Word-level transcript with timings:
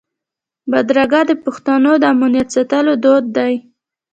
بدرګه 0.71 1.21
د 1.29 1.31
پښتنو 1.43 1.91
د 2.01 2.03
امنیت 2.15 2.47
ساتلو 2.55 2.93
دود 3.03 3.25
دی. 3.37 3.53